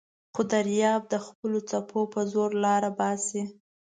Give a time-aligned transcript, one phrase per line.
[0.33, 3.43] خو دریاب د خپلو څپو په زور لاره باسي.